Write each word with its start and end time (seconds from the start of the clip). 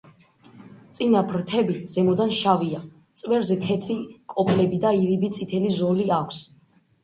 წინა 0.99 1.21
ფრთები 1.31 1.75
ზემოდან 1.97 2.33
შავია, 2.39 2.81
წვერზე 3.23 3.59
თეთრი 3.69 4.01
კოპლები 4.37 4.83
და 4.89 4.97
ირიბი 5.05 5.33
წითელი 5.41 5.75
ზოლი 5.81 6.13
აქვს. 6.21 6.45